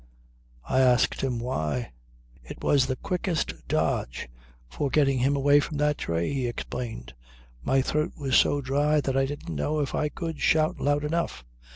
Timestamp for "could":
10.09-10.39